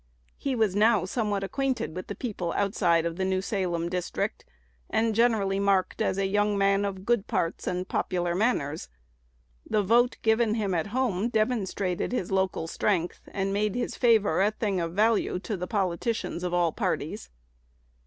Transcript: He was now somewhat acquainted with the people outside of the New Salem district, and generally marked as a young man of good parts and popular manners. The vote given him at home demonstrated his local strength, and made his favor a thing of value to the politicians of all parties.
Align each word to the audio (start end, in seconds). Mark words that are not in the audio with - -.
He 0.35 0.55
was 0.55 0.75
now 0.75 1.05
somewhat 1.05 1.43
acquainted 1.43 1.95
with 1.95 2.07
the 2.07 2.15
people 2.15 2.53
outside 2.53 3.05
of 3.05 3.17
the 3.17 3.23
New 3.23 3.39
Salem 3.39 3.87
district, 3.87 4.43
and 4.89 5.13
generally 5.13 5.59
marked 5.59 6.01
as 6.01 6.17
a 6.17 6.25
young 6.25 6.57
man 6.57 6.85
of 6.85 7.05
good 7.05 7.27
parts 7.27 7.67
and 7.67 7.87
popular 7.87 8.33
manners. 8.33 8.89
The 9.63 9.83
vote 9.83 10.17
given 10.23 10.55
him 10.55 10.73
at 10.73 10.87
home 10.87 11.29
demonstrated 11.29 12.13
his 12.13 12.31
local 12.31 12.65
strength, 12.65 13.29
and 13.31 13.53
made 13.53 13.75
his 13.75 13.95
favor 13.95 14.41
a 14.41 14.49
thing 14.49 14.79
of 14.81 14.93
value 14.93 15.37
to 15.41 15.55
the 15.55 15.67
politicians 15.67 16.43
of 16.43 16.51
all 16.51 16.71
parties. 16.71 17.29